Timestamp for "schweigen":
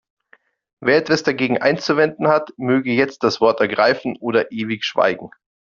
4.83-5.29